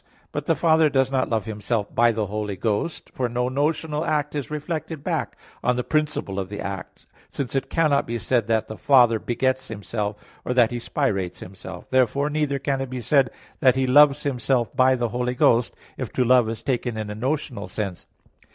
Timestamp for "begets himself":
9.19-10.17